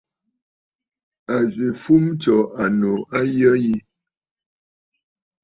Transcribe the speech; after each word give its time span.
A 1.35 1.35
zwì 1.51 1.67
fûm 1.81 2.05
tso 2.21 2.37
annù 2.63 2.91
a 3.17 3.19
yəgə 3.37 3.53
yi. 3.63 3.75